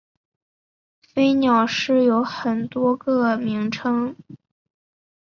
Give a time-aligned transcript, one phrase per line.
[1.03, 4.15] 飞鸟寺有很多个名称。